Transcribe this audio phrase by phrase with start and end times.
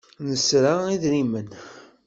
[0.27, 1.47] Nesra idrimen.